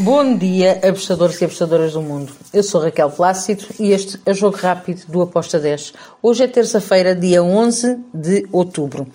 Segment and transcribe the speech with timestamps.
[0.00, 2.32] Bom dia, apostadores e apostadoras do mundo.
[2.54, 5.92] Eu sou Raquel Plácido e este é o Jogo Rápido do Aposta 10.
[6.22, 9.08] Hoje é terça-feira, dia 11 de outubro.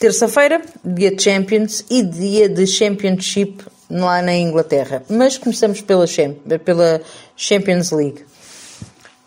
[0.00, 5.04] Terça-feira, dia de Champions e dia de Championship lá na Inglaterra.
[5.08, 6.06] Mas começamos pela,
[6.64, 7.00] pela
[7.36, 8.24] Champions League.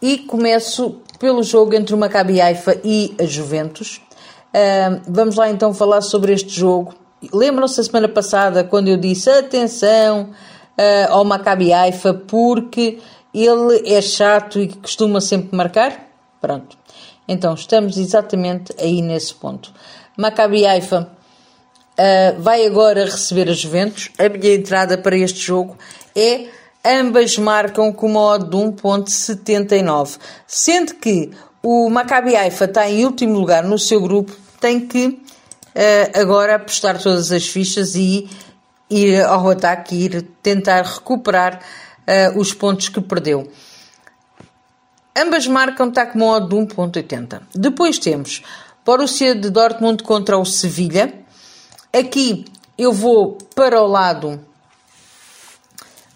[0.01, 4.01] E começo pelo jogo entre o Maccabi Haifa e a Juventus.
[4.49, 6.93] Uh, vamos lá então falar sobre este jogo.
[7.31, 10.31] Lembram-se a semana passada quando eu disse atenção
[10.77, 12.99] uh, ao Maccabi Haifa porque
[13.33, 16.07] ele é chato e costuma sempre marcar?
[16.39, 16.77] Pronto.
[17.27, 19.73] Então estamos exatamente aí nesse ponto.
[20.17, 21.09] Maccabi Haifa
[21.93, 24.09] uh, vai agora receber a Juventus.
[24.17, 25.77] A minha entrada para este jogo
[26.15, 26.47] é
[26.85, 31.31] ambas marcam com uma odd de 1.79, sendo que
[31.61, 37.01] o Maccabi Haifa está em último lugar no seu grupo, tem que uh, agora apostar
[37.01, 38.29] todas as fichas e
[38.89, 41.59] ir ao ataque ir tentar recuperar
[42.07, 43.51] uh, os pontos que perdeu.
[45.15, 47.41] Ambas marcam modo de 1.80.
[47.53, 48.41] Depois temos
[48.85, 51.13] Borussia de Dortmund contra o Sevilha.
[51.93, 52.45] Aqui
[52.77, 54.39] eu vou para o lado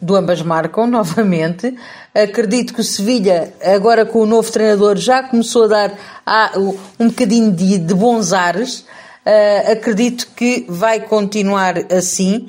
[0.01, 1.77] do ambas marcam novamente.
[2.13, 6.51] Acredito que o Sevilha, agora com o novo treinador, já começou a dar ah,
[6.99, 8.85] um bocadinho de, de bons ares.
[9.27, 12.47] Uh, acredito que vai continuar assim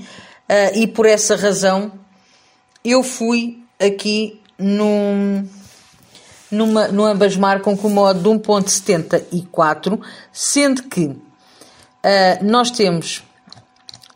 [0.48, 1.91] uh, e por essa razão
[2.84, 5.45] eu fui aqui num,
[6.51, 10.01] numa, no ambas marcam com modo de 1.74,
[10.33, 11.19] sendo que uh,
[12.43, 13.25] nós temos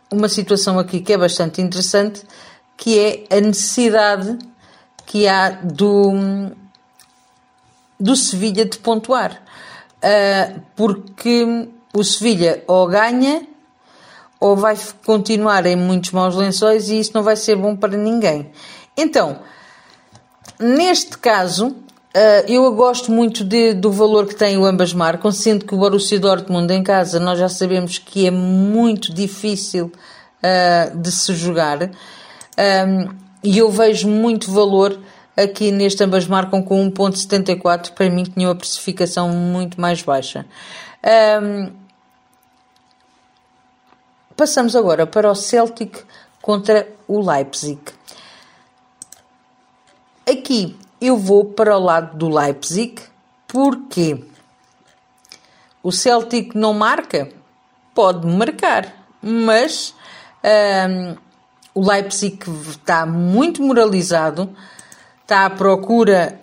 [0.09, 2.23] uma situação aqui que é bastante interessante,
[2.77, 4.39] que é a necessidade
[5.07, 6.13] que há do,
[7.99, 9.43] do Sevilha de pontuar.
[9.99, 13.47] Uh, porque o Sevilha ou ganha
[14.41, 18.51] ou vai continuar em muitos maus lençóis e isso não vai ser bom para ninguém.
[18.97, 19.39] Então,
[20.59, 21.77] neste caso,
[22.15, 25.79] Uh, eu gosto muito de, do valor que tem o ambas marcam, sendo que o
[25.79, 31.79] Borussia Dortmund em casa nós já sabemos que é muito difícil uh, de se jogar
[31.85, 33.09] um,
[33.43, 35.01] e eu vejo muito valor
[35.35, 40.45] aqui neste ambas marcam com 1.74 para mim tinha uma precificação muito mais baixa.
[41.43, 41.82] Um,
[44.37, 46.05] Passamos agora para o Celtic
[46.41, 47.81] contra o Leipzig.
[50.29, 53.03] Aqui eu vou para o lado do Leipzig
[53.47, 54.25] porque
[55.83, 57.29] o Celtic não marca,
[57.95, 59.95] pode marcar, mas
[61.75, 62.39] o Leipzig
[62.69, 64.55] está muito moralizado,
[65.21, 66.41] está à procura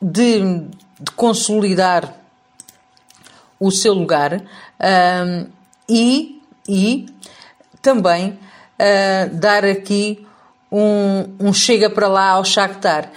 [0.00, 0.40] de,
[0.98, 2.14] de, consolidar
[3.58, 4.42] o seu lugar.
[5.90, 7.06] E, e
[7.82, 10.24] também uh, dar aqui
[10.70, 13.10] um, um, chega para lá ao Shakhtar.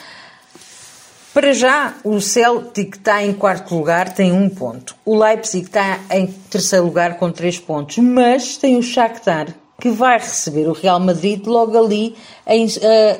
[1.33, 4.95] Para já, o Celtic está em quarto lugar, tem um ponto.
[5.05, 9.47] O Leipzig está em terceiro lugar com três pontos, mas tem o Shakhtar
[9.81, 12.15] que vai receber o Real Madrid logo ali
[12.47, 12.69] em, uh,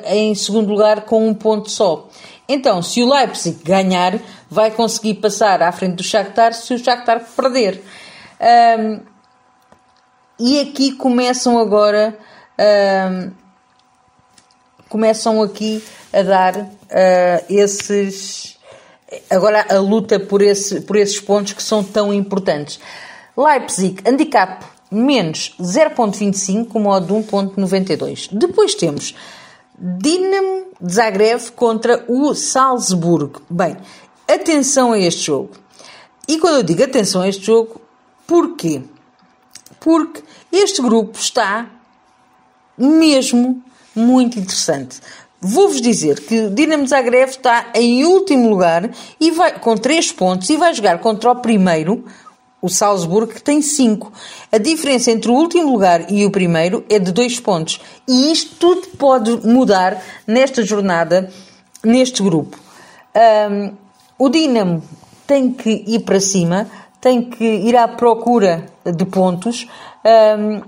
[0.06, 2.08] em segundo lugar com um ponto só.
[2.48, 4.18] Então, se o Leipzig ganhar,
[4.50, 7.82] vai conseguir passar à frente do Shakhtar se o Shakhtar perder.
[8.78, 9.13] Um,
[10.38, 12.18] e aqui começam agora,
[14.88, 18.56] começam aqui a dar uh, esses,
[19.28, 22.78] agora a luta por, esse, por esses pontos que são tão importantes.
[23.36, 28.28] Leipzig, handicap menos 0.25 com modo de 1.92.
[28.30, 29.14] Depois temos
[29.76, 33.42] Dinamo Zagreb contra o Salzburgo.
[33.50, 33.76] Bem,
[34.28, 35.50] atenção a este jogo.
[36.28, 37.80] E quando eu digo atenção a este jogo,
[38.26, 38.82] porquê?
[39.84, 41.66] Porque este grupo está
[42.78, 43.62] mesmo
[43.94, 44.98] muito interessante.
[45.38, 48.90] Vou-vos dizer que Dinamo Zagreb está em último lugar
[49.20, 52.02] e vai com 3 pontos e vai jogar contra o primeiro,
[52.62, 54.10] o Salzburgo, que tem 5.
[54.50, 57.78] A diferença entre o último lugar e o primeiro é de 2 pontos.
[58.08, 61.30] E isto tudo pode mudar nesta jornada,
[61.84, 62.58] neste grupo.
[63.14, 63.74] Um,
[64.18, 64.82] o Dinamo
[65.26, 66.66] tem que ir para cima
[67.04, 69.68] tem que ir à procura de pontos
[70.38, 70.62] um,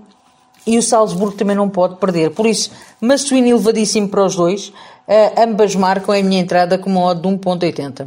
[0.66, 2.30] e o Salzburgo também não pode perder.
[2.32, 4.72] Por isso, Massuíno elevadíssimo para os dois, uh,
[5.38, 8.06] ambas marcam a minha entrada com uma odd de 1.80.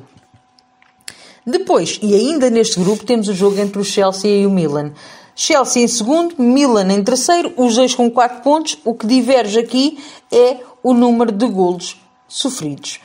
[1.44, 4.92] Depois, e ainda neste grupo, temos o jogo entre o Chelsea e o Milan.
[5.36, 8.78] Chelsea em segundo, Milan em terceiro, os dois com 4 pontos.
[8.86, 9.98] O que diverge aqui
[10.32, 13.00] é o número de golos sofridos.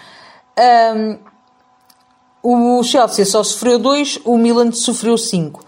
[0.94, 1.16] Um,
[2.46, 5.64] o Chelsea só sofreu 2, o Milan sofreu 5.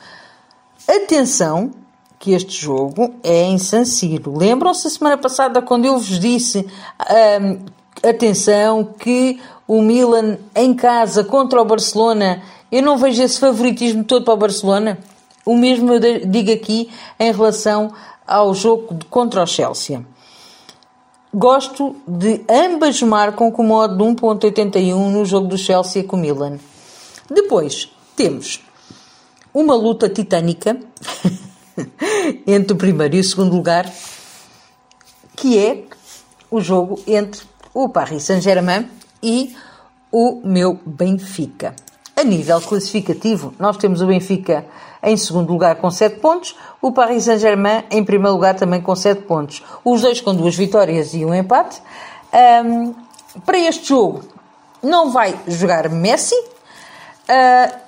[0.87, 1.71] Atenção,
[2.19, 4.37] que este jogo é em San Siro.
[4.37, 6.67] Lembram-se semana passada quando eu vos disse,
[8.07, 14.25] atenção, que o Milan em casa contra o Barcelona, eu não vejo esse favoritismo todo
[14.25, 14.99] para o Barcelona?
[15.47, 17.91] O mesmo eu digo aqui em relação
[18.27, 20.05] ao jogo contra o Chelsea.
[21.39, 26.59] Gosto de ambas marcam com modo de 1.81 no jogo do Chelsea com o Milan.
[27.31, 28.65] Depois temos
[29.53, 30.81] uma luta titânica
[32.47, 33.85] entre o primeiro e o segundo lugar,
[35.37, 35.85] que é
[36.51, 37.43] o jogo entre
[37.75, 38.89] o Paris Saint-Germain
[39.23, 39.55] e
[40.11, 41.77] o meu Benfica.
[42.27, 44.67] Nível classificativo, nós temos o Benfica
[45.03, 49.23] em segundo lugar com 7 pontos, o Paris Saint-Germain em primeiro lugar também com 7
[49.23, 49.63] pontos.
[49.85, 51.81] Os dois com duas vitórias e um empate.
[52.65, 52.95] Um,
[53.45, 54.25] para este jogo
[54.83, 56.35] não vai jogar Messi.
[56.35, 57.87] Uh,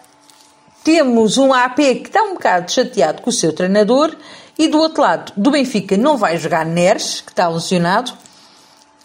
[0.85, 4.17] temos um AP que está um bocado chateado com o seu treinador
[4.59, 8.13] e do outro lado do Benfica não vai jogar Neres, que está lesionado,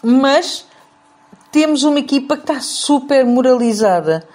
[0.04, 0.66] mas
[1.52, 4.28] temos uma equipa que está super moralizada.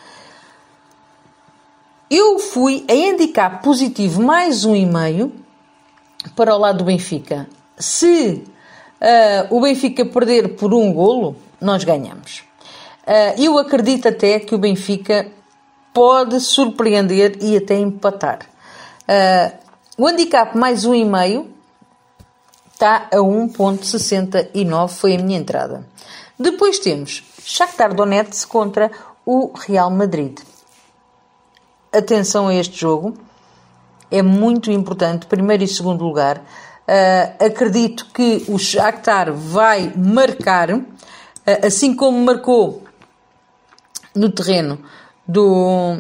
[2.10, 5.31] Eu fui a handicap positivo mais um e meio
[6.34, 7.46] para o lado do Benfica.
[7.76, 8.44] Se
[8.99, 12.44] uh, o Benfica perder por um golo, nós ganhamos.
[13.06, 15.31] Uh, eu acredito até que o Benfica
[15.93, 18.38] pode surpreender e até empatar.
[19.02, 19.58] Uh,
[19.99, 21.50] o handicap mais um e meio
[22.72, 25.87] está a 1.69, foi a minha entrada.
[26.38, 28.90] Depois temos Shakhtar Donetsk contra
[29.26, 30.38] o Real Madrid
[31.93, 33.17] atenção a este jogo,
[34.11, 36.38] é muito importante, primeiro e segundo lugar.
[36.38, 40.87] Uh, acredito que o Shakhtar vai marcar, uh,
[41.62, 42.85] assim como marcou
[44.14, 44.79] no terreno
[45.26, 45.99] do,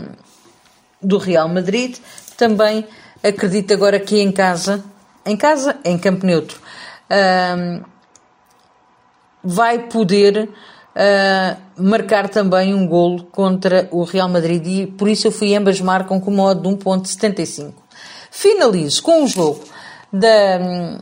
[1.02, 1.98] do Real Madrid,
[2.36, 2.86] também
[3.22, 4.82] acredito agora que em casa,
[5.26, 6.58] em casa, em campo neutro,
[7.10, 7.84] uh,
[9.44, 10.48] vai poder
[10.98, 15.80] uh, marcar também um golo contra o Real Madrid e por isso eu fui ambas
[15.80, 17.72] marcam com modo de 1.75.
[18.30, 19.60] Finalizo com o um jogo
[20.12, 20.98] da um,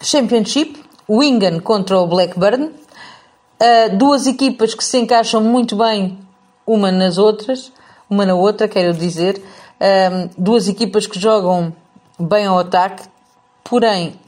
[0.00, 0.78] Championship,
[1.08, 6.18] Wigan contra o Blackburn, uh, duas equipas que se encaixam muito bem
[6.66, 7.72] uma nas outras,
[8.08, 11.74] uma na outra, quero dizer, uh, duas equipas que jogam
[12.18, 13.04] bem ao ataque,
[13.64, 14.18] porém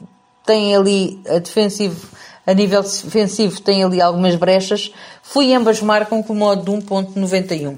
[0.45, 2.09] têm ali a defensivo
[2.45, 4.91] a nível defensivo tem ali algumas brechas.
[5.21, 7.77] Fui ambas marcam com modo de 1.91.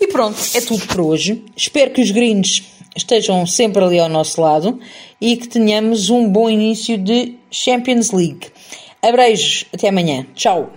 [0.00, 1.44] E pronto, é tudo por hoje.
[1.56, 2.62] Espero que os greens
[2.96, 4.78] estejam sempre ali ao nosso lado
[5.20, 8.48] e que tenhamos um bom início de Champions League.
[9.02, 10.26] Abreijos, até amanhã.
[10.34, 10.72] Tchau!